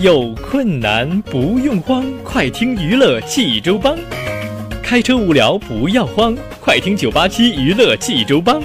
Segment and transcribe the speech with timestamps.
[0.00, 3.98] 有困难不用慌，快听娱乐济州帮。
[4.80, 8.62] 开车无聊不要慌，快听九八七娱乐济州帮。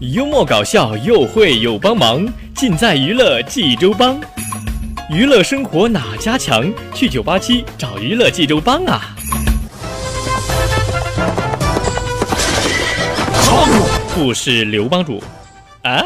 [0.00, 4.20] 幽默搞笑又会有帮忙，尽在娱乐济州帮。
[5.08, 6.68] 娱乐生活哪家强？
[6.92, 9.14] 去九八七找娱乐济州帮啊！
[14.12, 15.22] 不是刘帮主
[15.82, 16.04] 啊。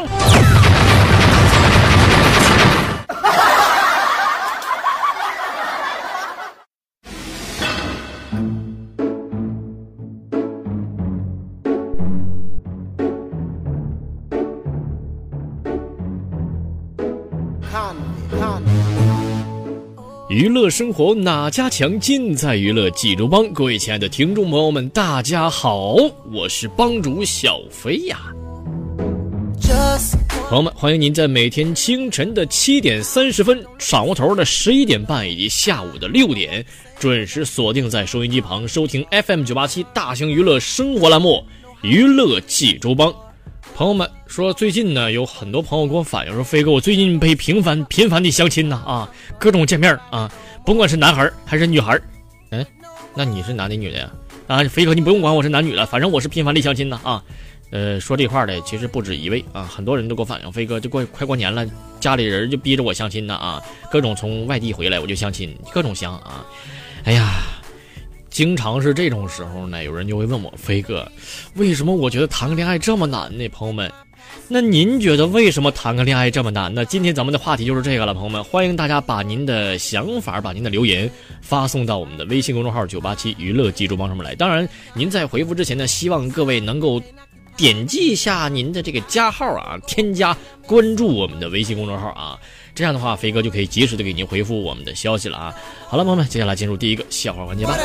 [20.69, 21.99] 乐生活哪家强？
[21.99, 23.51] 尽在娱乐济州帮。
[23.53, 25.95] 各位亲爱的听众朋友们，大家好，
[26.31, 28.19] 我是帮主小飞呀。
[30.47, 36.63] 朋友们，欢迎您在每天清晨的七点三十分、晌午头的十一点半以及下午的六点，
[36.99, 41.43] 准时锁定在收音机旁收听 FM 九八七大型娱乐生活栏目
[41.87, 43.09] 《娱乐济州帮》。
[43.75, 50.29] 朋友们说，最近呢，有很多朋友给我反映说，飞哥，我最近被频繁频繁的相亲呢，啊，各种见面啊，
[50.65, 51.99] 甭管是男孩还是女孩
[52.51, 52.65] 嗯，
[53.15, 54.11] 那你是男的女的呀？
[54.47, 57.23] 啊，飞哥，你不用管我是男女了，反正我是频繁的相亲呢，啊，
[57.71, 61.65] 呃，说这话的其实不止一位啊，很多人都给我反映，飞哥，就过快过年了，
[61.99, 66.45] 家里人就逼着我相亲呢，啊，各种从外地回来我就相亲，各种相啊，
[67.03, 67.41] 哎呀。
[68.29, 71.11] 经常是这种时候呢，有人就会问我飞哥，
[71.55, 73.49] 为什么我觉得谈个恋爱这么难呢？
[73.49, 73.91] 朋友们，
[74.51, 76.83] 那您觉得为什么谈个恋爱这么难呢？
[76.83, 81.07] 今天咱们的话题就是这个了，朋友们，欢迎大家把您的想法、把您的留言
[81.39, 84.33] 发送到我们的微信公众号九八七娱乐记住帮上面来。
[84.33, 86.99] 当然，您在回复之前呢，希望各位能够
[87.55, 92.35] 点击一下您的这个加号啊，添加关注我们的微信公众号啊。
[92.73, 95.53] 这样的话，飞哥就可以及时的给您回复我们的消息了啊！
[95.87, 97.77] 好了，朋友们，接下来进入第一个笑话环节吧。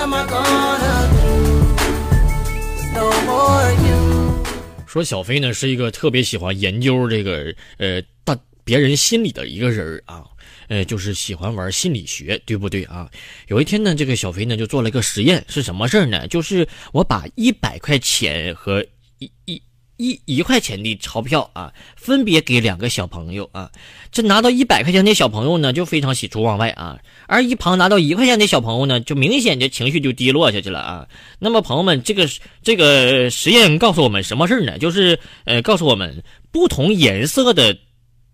[4.95, 10.25] 说小飞呢是一个特别喜欢研究这个呃大别人心理的一个人啊，
[10.69, 13.11] 呃就是喜欢玩心理学，对不对啊？
[13.49, 16.29] 有一天呢，这个小飞呢就做了一个实验，是什么事呢？
[16.29, 18.87] 就是我把一百块钱和
[19.19, 19.61] 一一。
[19.97, 23.71] 一一块钱的钞票啊，分别给两个小朋友啊。
[24.11, 31.09] 这拿到一百块钱的小朋友呢，就非常喜出望外啊；而一旁拿到一块钱的小朋友呢，就明显的情绪就低落下去了啊。
[31.39, 32.29] 那么，朋友们，这个
[32.63, 34.79] 这个实验告诉我们什么事呢？
[34.79, 37.77] 就是呃，告诉我们不同颜色的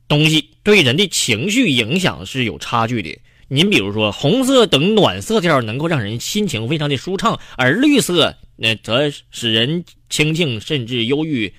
[0.08, 3.18] 东西对人的情绪影响是有差距的。
[3.48, 11.50] 您比如说，红色等暖色调能够让人心情非常的舒畅，而绿色那则使人清静甚至忧郁。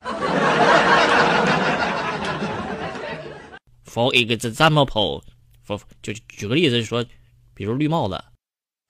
[3.84, 5.22] For example，
[6.00, 7.04] 就举个例子说，
[7.54, 8.22] 比如绿帽子。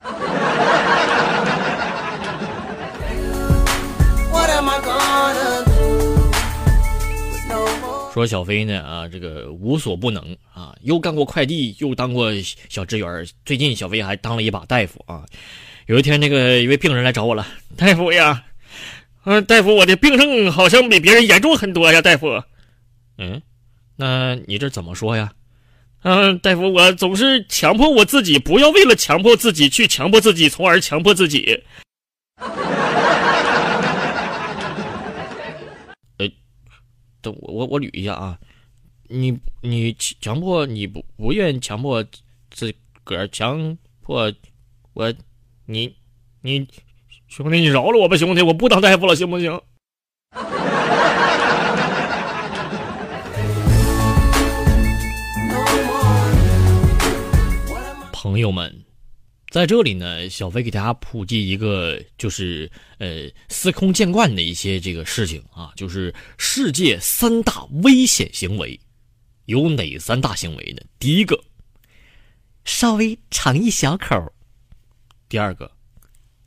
[8.13, 12.31] 说小飞呢啊，这个无所不能啊，又干过快递，又当过
[12.69, 13.27] 小职员。
[13.43, 15.25] 最近小飞还当了一把大夫啊。
[15.89, 18.45] 有一天，那个一位病人来找我了，大夫呀，
[19.23, 22.43] 嗯，大夫，我的病症好像比别人严重很多呀，大夫。
[23.17, 23.41] 嗯，
[23.95, 25.33] 那你这怎么说呀？
[26.03, 31.63] 嗯，大夫，我总是强迫我自己，不要为了强迫自己去强迫自己，从而强迫自己。
[36.17, 36.29] 呃
[37.19, 38.37] 等我我我捋一下啊，
[39.07, 42.05] 你你强迫你不不愿强迫
[42.51, 42.71] 自
[43.03, 44.31] 个儿强迫
[44.93, 45.11] 我，
[45.71, 45.95] 你
[46.41, 46.67] 你
[47.27, 49.61] 兄弟你饶了我吧兄弟，我不当大夫了行不行？
[58.11, 58.83] 朋友们。
[59.51, 68.79] 在这里呢，小飞给大家普及一个，就是呃司空见惯的一些这个事情啊，就是世界三大危险行为，
[69.45, 70.81] 有哪三大行为呢？
[70.97, 71.39] 第一个，
[72.65, 74.33] 稍微尝一小口；
[75.29, 75.69] 第二个，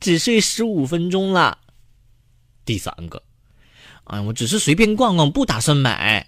[0.01, 1.57] 只睡十五分钟了；
[2.65, 3.23] 第三个，
[4.03, 6.27] 哎，我只是随便逛逛，不打算买。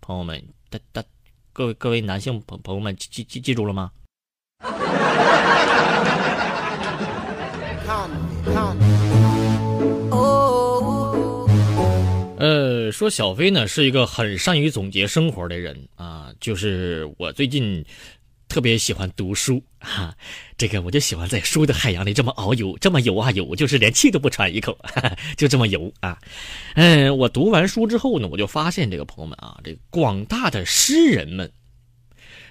[0.00, 0.40] 朋友们，
[0.70, 1.02] 大大
[1.52, 3.90] 各位各位男性朋朋友们，记记记住了吗？
[12.38, 17.84] 呃，说小飞呢是一个很善于总结生活的人啊，就是我最近
[18.54, 20.14] 特别喜欢读书哈，
[20.56, 24.78] 这个我就喜欢在书的海洋里这么遨游，这么游啊游，就是连气都不喘一口，
[25.36, 26.16] 就这么游啊。
[26.76, 31.50] 嗯，我读完书之后呢，我就发现这个朋友们啊，这广大的诗人们。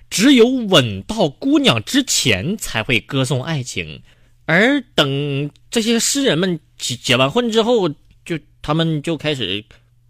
[0.10, 4.04] 只有吻到姑娘之前才会歌颂爱情，
[4.46, 7.88] 而等这些诗人们结结完婚之后，
[8.26, 9.64] 就他们就开始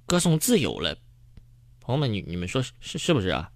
[0.07, 0.97] 歌颂自由了。
[1.81, 3.51] 朋友们，你你们说是是不是啊？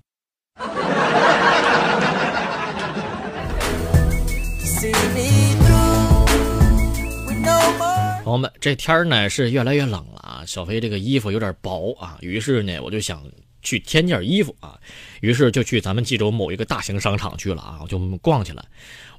[8.27, 10.43] 朋友们，这天儿呢是越来越冷了啊！
[10.45, 13.23] 小飞这个衣服有点薄啊，于是呢我就想
[13.61, 14.77] 去添件衣服啊，
[15.21, 18.65] 于是就去咱们冀州某一个大型商场去了啊，我就逛去了。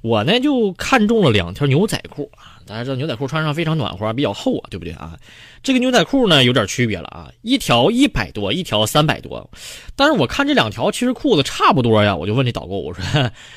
[0.03, 5.17] 我呢就看中了两条牛仔裤啊，大家知道牛仔裤穿上非常暖和，比较厚啊，对不对啊？
[5.63, 9.49] 这个牛仔裤呢有点区别了啊，一条一百多，一条三百多。
[9.95, 13.03] 但是我看这两条其实裤子差不多呀，我就问这导购我说：“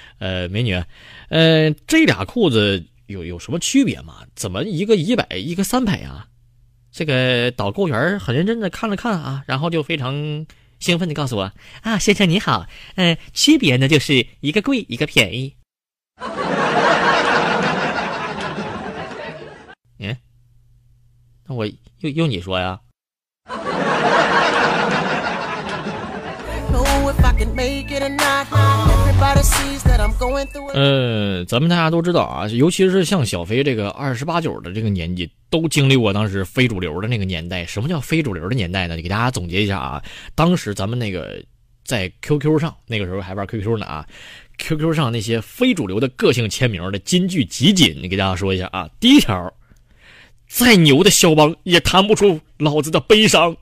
[0.19, 0.83] 呃，美女，
[1.29, 4.25] 呃，这俩裤子。”有有什么区别吗？
[4.35, 6.29] 怎么一个一百，一个三百呀？
[6.91, 10.47] 这个导购员很认真的看了看啊，然后就非常
[10.79, 11.53] 兴奋的告诉我
[11.83, 12.67] ：“啊，先生你好，
[12.97, 15.57] 嗯，区别呢就是一个贵，一个便宜。”
[19.99, 20.17] 嗯，
[21.47, 21.67] 那我
[22.01, 22.81] 用用你说呀？
[30.75, 37.65] 呃，咱们大家都知道啊，尤其是像小飞这个二十八九的这个年纪，都经历过当时非主流的那个年代。
[37.67, 38.97] 什么叫非主流的年代呢？
[38.97, 40.03] 你给大家总结一下啊。
[40.35, 41.43] 当时咱们那个
[41.85, 44.07] 在 QQ 上，那个时候还玩 QQ 呢啊
[44.59, 48.89] ，QQ 上那些非主流的个性签名的金句集锦，你给大家说一下啊。
[49.01, 49.53] 第一条，
[50.49, 53.57] 再牛的肖邦也弹不出老子的悲伤。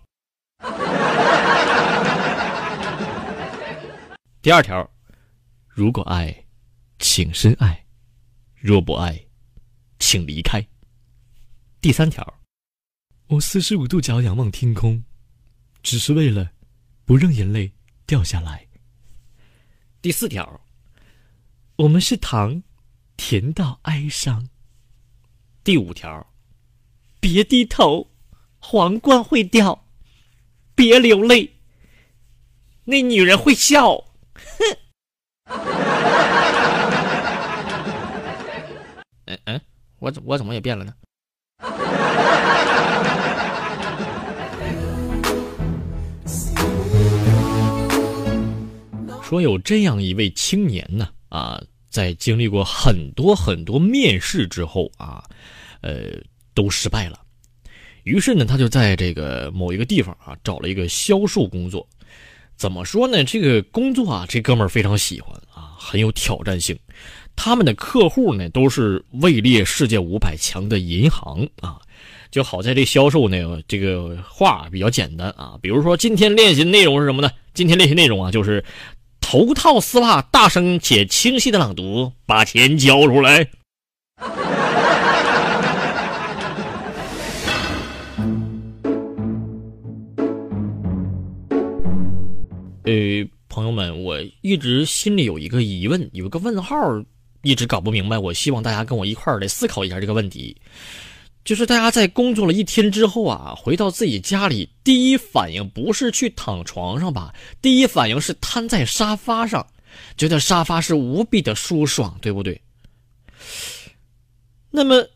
[4.43, 4.89] 第二条，
[5.69, 6.35] 如果爱，
[7.01, 7.75] 请深爱；
[8.57, 9.27] 若不爱，
[9.99, 10.65] 请离开。
[11.81, 12.41] 第三条，
[13.29, 15.03] 我四十五度角仰望天空，
[15.83, 16.53] 只是为了
[17.07, 17.73] 不让眼泪
[18.07, 18.69] 掉下来。
[20.03, 20.61] 第四条，
[21.77, 22.63] 我们是糖，
[23.17, 24.47] 甜到哀伤。
[25.65, 26.35] 第五条，
[27.19, 28.11] 别低头，
[28.59, 29.87] 皇冠会掉；
[30.75, 31.51] 别流泪，
[32.85, 33.97] 那女人会笑。
[34.35, 34.77] 哼，
[39.27, 39.61] 嗯嗯，
[40.01, 40.93] 我怎我怎么也变了呢？
[49.23, 55.23] 说有这样一位青年呢，啊，在经历过很多很多面试之后啊，
[55.83, 56.19] 呃，
[56.55, 57.21] 都失败了。
[58.05, 61.87] 于是呢，他就在这个某一个地方啊，找了一个销售工作。
[62.61, 63.25] 怎么说呢？
[63.25, 66.79] 这个工作啊，这哥们非常喜欢啊，很有挑战性。
[67.35, 71.81] 他们的客户呢，都是位列世界五百强的银行啊。
[72.31, 75.55] 就好在这销售呢，这个话比较简单啊。
[75.63, 77.31] 比如说，今天练习的内容是什么呢？
[77.55, 78.63] 今天练习内容啊，就是
[79.23, 83.49] 头套丝袜，大声且清晰的朗读，把钱交出来。
[92.91, 96.77] 呃，朋友们，我一直心里有一个疑问，有一个问号，
[97.43, 98.19] 一直搞不明白。
[98.19, 100.61] 我希望大家跟我一块儿来思考一下这个问题，
[101.45, 107.33] 就是大家在工作了一天之后啊，回到自己家里，第一反应不是去躺床上吧？
[107.63, 109.65] 第一反应是瘫在沙发上，
[110.17, 112.61] 觉得沙发是无比的舒爽，对不对？
[114.73, 115.07] 那么，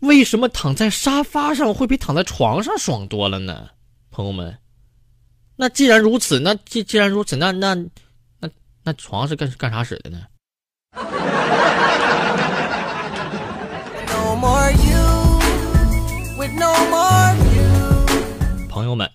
[0.00, 3.68] 为什么躺在沙发上会比躺在床上爽多了呢？
[4.10, 4.58] 朋友们？
[5.56, 7.74] 那既然如此，那既既然如此，那那
[8.40, 8.48] 那
[8.82, 10.22] 那床是干干啥使的呢？
[18.68, 19.10] 朋友们，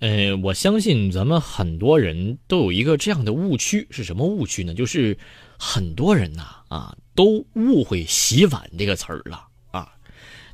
[0.00, 4.74] 呃，我相信咱们很多人都有一个这样的误区，是什么误区呢？
[4.74, 5.16] 就是
[5.56, 9.88] 很多人呐啊，都误会“洗碗”这个词儿了啊。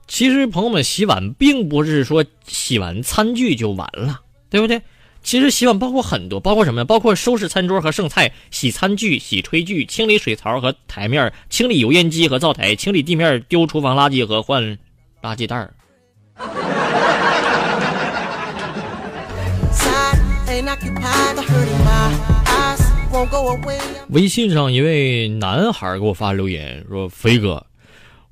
[0.07, 4.81] 其实，朋友们，洗碗并不是说洗完餐具就完了，对不对？
[5.25, 6.85] 其实洗碗包括很多，包括什么呀？
[6.85, 14.63] 包括收拾餐桌和剩菜、洗餐具、洗炊具、清理水槽和台面、清理油烟机和灶台、清理地面、丢厨房垃圾和换
[15.23, 15.75] 垃圾袋儿。
[24.11, 27.65] 微信上一位男孩给我发留言说：“飞哥，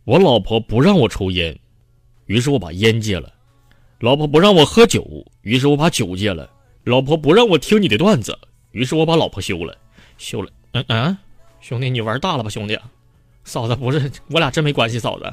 [0.04, 1.58] 我老婆不让我抽烟，
[2.26, 3.30] 于是我把烟戒了；
[3.98, 5.06] 老婆不让我喝酒，
[5.40, 6.50] 于是我把酒戒了。”
[6.84, 8.36] 老婆不让我听你的段子，
[8.72, 9.76] 于是我把老婆休了，
[10.18, 10.50] 休了。
[10.72, 11.16] 嗯嗯，
[11.60, 12.76] 兄弟，你玩大了吧，兄弟？
[13.44, 15.32] 嫂子不是，我俩真没关系，嫂子。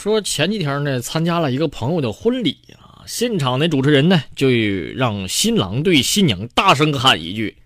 [0.00, 4.48] 说前几天呢，参加了一个朋友的婚礼啊，现场的主持人呢就
[4.94, 7.56] 让新郎对新娘大声喊一句：“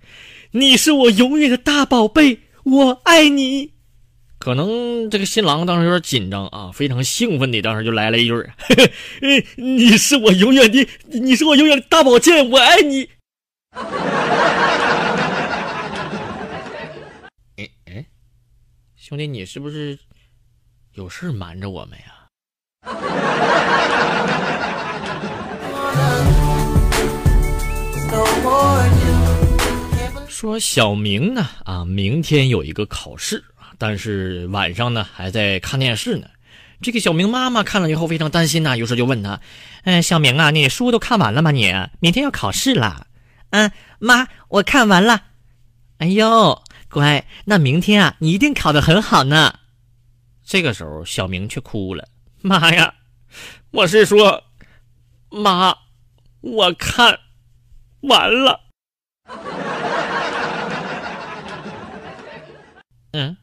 [0.52, 3.72] 你是我永远的大宝贝，我爱你。”
[4.40, 8.74] 可能这个新郎当时有点紧张啊，非常兴奋的当时就来了一句：“嘿
[9.20, 13.10] 嘿你是我永远的，你是我永远的大宝剑，我爱你。
[17.58, 18.06] ”哎哎，
[18.96, 19.98] 兄弟，你是不是？
[20.94, 22.06] 有事瞒着我们呀？
[30.28, 33.44] 说小明呢啊，明天有一个考试
[33.80, 36.28] 但是晚上呢还在看电视呢。
[36.82, 39.40] 这个小明妈妈看了以后非常担心呐，于是就问他
[39.84, 41.50] ：“嗯，小明啊，你书都看完了吗？
[41.50, 43.06] 你明天要考试了
[43.50, 45.22] ？”“嗯，妈，我看完了。
[45.96, 49.54] ”“哎呦，乖，那明天啊，你一定考得很好呢。”
[50.44, 52.06] 这个时候，小明却哭了。
[52.42, 52.94] 妈呀！
[53.70, 54.44] 我是说，
[55.30, 55.74] 妈，
[56.40, 57.18] 我看
[58.00, 58.60] 完了。
[63.12, 63.36] 嗯。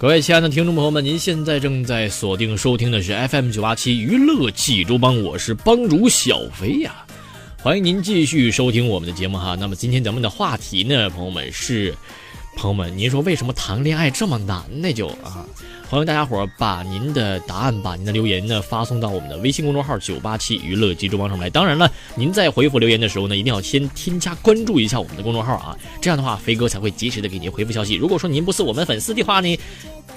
[0.00, 7.04] 各位亲爱的听众朋友们，您现在正在锁定收听的是 FM 九八七娱乐济州帮，我是帮主小飞呀，
[7.58, 9.54] 欢迎您继续收听我们的节目哈。
[9.60, 11.94] 那么今天咱们的话题呢，朋友们是。
[12.60, 14.92] 朋友们，您说为什么谈恋爱这么难呢？
[14.92, 15.46] 就啊，
[15.88, 21.48] 欢迎大家伙儿把您的答案、把您的留言呢发送到我们的微信公众号“九八七娱乐集中帮上来。
[21.48, 27.94] 当然了，您在回复留言的时候呢，一定要先添加关注一下我们的公众号啊，这样的话飞哥才会及时的给您回复消息。
[27.94, 29.58] 如果说您不是我们粉丝的话呢，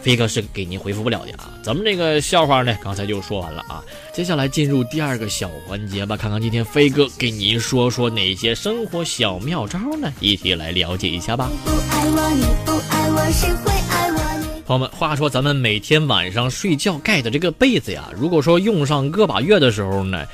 [0.03, 1.50] 飞哥是给您回复不了的啊。
[1.63, 3.81] 咱们这个笑话呢，刚才就说完了啊，
[4.13, 10.12] 接下来进入第二个小环节吧，看看今天飞哥给您说说哪些生活小妙招呢？
[10.19, 11.50] 一起来了解一下吧。
[14.65, 20.25] 朋友们，话说咱们每天晚上睡觉盖的这个被子呀，如果说用上个把月的时候呢，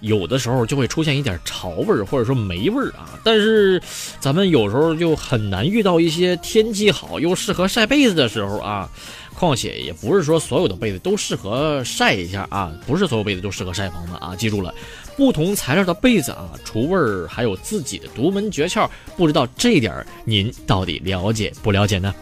[0.00, 3.18] 有的时候就会出现一点潮味儿或者说霉味儿啊。
[3.24, 3.80] 但是
[4.20, 8.88] 咱们有时候就很难遇到一些天气好又适合晒被子的时候啊。
[9.34, 14.74] 况且也不是说所有的被子都适合晒一下啊，不是所有被子都适合晒，朋友们啊，记住了。
[15.16, 22.12] 不同材料的被子啊，除味儿还有自己的独门诀窍，不知道这点您到底了解不了解呢？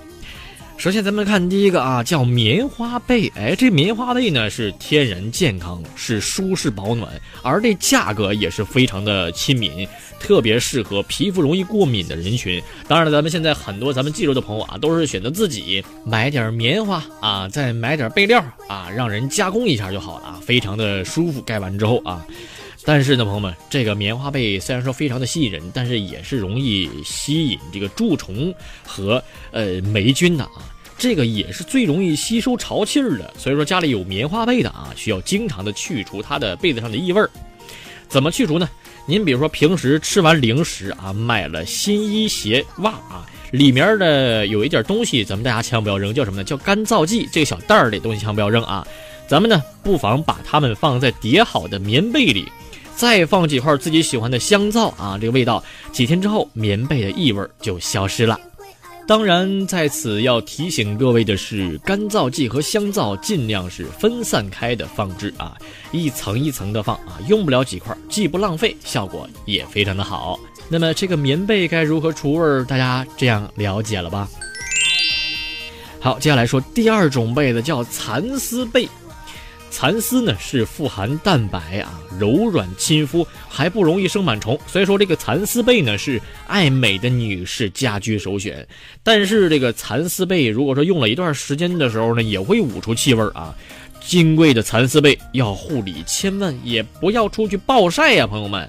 [0.78, 3.32] 首先，咱们看第一个啊，叫棉花被。
[3.34, 7.10] 哎，这棉花被呢是天然健康，是舒适保暖，
[7.42, 9.88] 而这价格也是非常的亲民，
[10.20, 12.62] 特别适合皮肤容易过敏的人群。
[12.86, 21.40] 当然了，咱们现在很多咱们记住的朋友啊，都是选择自己买点棉花啊，再买点被料啊，让人加工一下就好了啊，非常的舒服。
[21.40, 22.24] 盖完之后啊。
[22.86, 28.54] 但是呢，朋友们，这个棉花被虽然说非常的吸引人，但是也是容易吸引这个蛀虫
[28.86, 30.72] 和呃霉菌的啊。
[30.96, 37.28] 这个也是最容易吸收潮气儿的，所以说家里有棉花被的啊，需要经常的去除它的被子上的异味儿。
[38.08, 38.68] 怎么去除呢？
[39.04, 46.44] 您比如说平时吃完零食啊，买了新衣鞋袜啊，里面的有一点东西，咱们大家千万不要扔，叫什么呢？
[46.44, 47.28] 叫干燥剂。
[47.32, 48.86] 这个小袋儿的东西千万不要扔啊。
[49.28, 52.46] 咱们呢，不妨把它们放在叠好的棉被里。
[52.96, 55.62] 再放几块自己喜欢的香皂啊，这个味道
[55.92, 58.40] 几天之后，棉被的异味就消失了。
[59.06, 65.56] 当然，在此要提醒各位的是，干燥剂和香皂尽量是分散开的放置啊，
[65.92, 70.40] 一层一层的放啊，用不了几块，既不浪费，效果也非常的好。
[70.68, 72.64] 那么这个棉被该如何除味？
[72.64, 74.28] 大家这样了解了吧？
[76.00, 78.88] 好，接下来说第二种被子叫蚕丝被。
[79.70, 88.66] 蚕丝呢是富含蛋白啊，柔软亲肤，还不容易生螨虫，所以说这个蚕丝被呢是爱美的女士家居首选。
[89.02, 93.54] 但是这个蚕丝被如果说用了一段时间的时候呢，也会捂出气味啊。
[94.00, 98.66] 金贵的蚕丝被要护理，千万也不要出去暴晒呀，朋友们。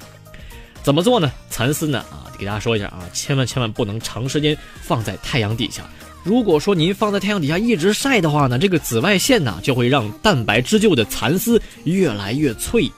[0.82, 1.32] 怎么做呢？
[1.50, 5.84] 蚕丝呢啊，给大家说一下啊，千万千万不能长时间放在太阳底下。
[6.28, 12.92] 如果说您放在太阳底下一直晒的话呢，这个紫外线呢就会让蛋白织就的蚕丝越来越脆，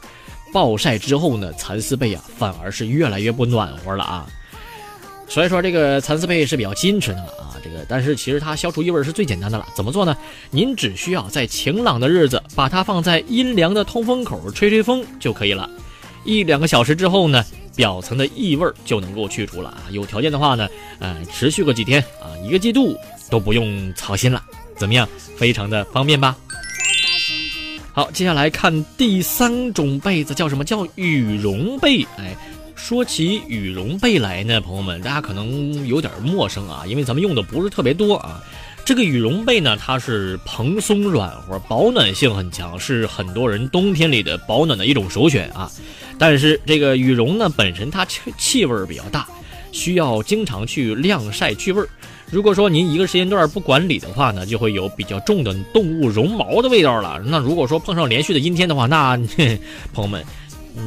[0.52, 4.26] 暴晒之后呢，蚕丝被啊反而是越来越不暖和了啊。
[5.28, 9.68] 所以说这个蚕丝被是比较矜持的啊，这个但是其实它消除异味是最简单的了。
[9.76, 10.18] 怎么做呢？
[10.50, 15.70] 您只需要在晴朗的日子把它放在阴凉的通风口吹吹风就可以了。
[16.26, 17.46] 一两个小时之后呢，
[17.76, 19.84] 表层的异味就能够去除了啊。
[19.92, 20.68] 有条件的话呢，
[20.98, 22.98] 呃，持续个几天啊，一个季度。
[23.30, 24.44] 都不用操心了，
[24.76, 25.08] 怎么样？
[25.38, 26.36] 非常的方便吧？
[27.94, 32.04] 好，接下来看第三种被子，叫什么叫羽绒被？
[32.18, 32.36] 哎，
[32.76, 38.42] 说起羽绒被来呢，朋友们，大家可能有点陌生啊，因为咱们用的不是特别多啊。
[38.86, 45.70] 这个羽绒被呢，它是蓬松软和，保暖性很强，是很多人冬天里的保暖的一种首选啊。
[46.18, 49.28] 但是这个羽绒呢，本身它气气味比较大，
[49.72, 51.90] 需要经常去晾晒去味儿。
[52.32, 57.20] 如果说您一个时间段不管理的话呢，就会有比较重的动物绒毛的味道了。
[57.26, 59.18] 那如果说碰上连续的阴天的话，那
[59.94, 60.24] 朋友们，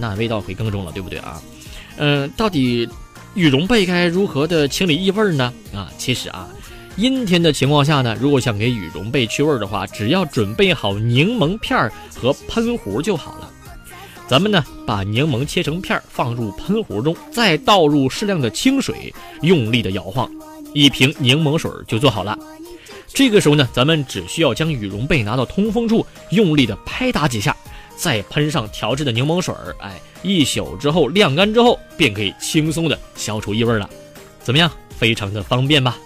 [0.01, 1.43] 那味道会更重了，对不对啊？
[1.97, 2.89] 嗯，到底
[3.35, 5.53] 羽绒被该如何的清理异味呢？
[5.75, 6.49] 啊，其实啊，
[6.97, 13.51] 阴天的情况下呢，如果想给羽绒被去味的话，只要准备好柠檬片和喷壶就好了。
[14.29, 20.31] 咱们呢，把柠檬切成片放入喷壶中，再倒入适量的清水，用力的摇晃。
[20.73, 22.39] 一瓶柠檬水就做好了。
[23.15, 27.55] 这个时候呢，咱们只需要将羽绒被拿到通风处，用力的拍打几下，
[27.95, 33.89] 再喷上调制的柠檬水儿哎，一宿之后晾干之后，便可以轻松的消除异味了。
[34.43, 34.71] 怎么样？
[34.97, 35.99] 非常的方便吧？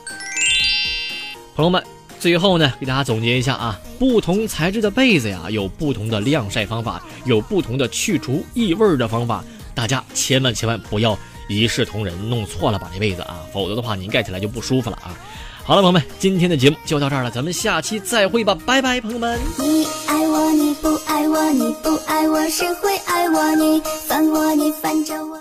[1.55, 1.83] 朋友们，
[2.19, 9.45] 最后呢，给大家总结一下啊，不同材质的被子呀，有不同的晾晒方法，有不同的去除异味的方法，
[9.75, 11.17] 大家千万千万不要。
[11.49, 15.17] 一视同仁，弄错了把这被子啊，否则的话您盖起来就不舒服了啊。
[15.65, 19.39] 好了，朋友们，今天的节目就到这儿了，咱们下期再会吧，拜拜，朋友们。
[19.59, 23.55] 你爱我，你不爱我，你不爱我，谁会爱我？
[23.57, 25.37] 你烦我，你烦着我。